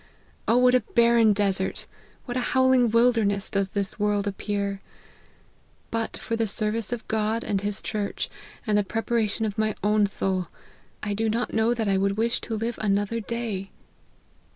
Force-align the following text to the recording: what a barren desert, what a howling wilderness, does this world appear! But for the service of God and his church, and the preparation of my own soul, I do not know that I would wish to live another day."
what 0.47 0.73
a 0.73 0.79
barren 0.79 1.31
desert, 1.31 1.85
what 2.25 2.35
a 2.35 2.39
howling 2.57 2.89
wilderness, 2.89 3.51
does 3.51 3.69
this 3.69 3.99
world 3.99 4.25
appear! 4.25 4.81
But 5.91 6.17
for 6.17 6.35
the 6.35 6.47
service 6.47 6.91
of 6.91 7.07
God 7.07 7.43
and 7.43 7.61
his 7.61 7.83
church, 7.83 8.27
and 8.65 8.75
the 8.75 8.83
preparation 8.83 9.45
of 9.45 9.59
my 9.59 9.75
own 9.83 10.07
soul, 10.07 10.47
I 11.03 11.13
do 11.13 11.29
not 11.29 11.53
know 11.53 11.75
that 11.75 11.87
I 11.87 11.97
would 11.97 12.17
wish 12.17 12.41
to 12.41 12.55
live 12.55 12.79
another 12.81 13.19
day." 13.19 13.69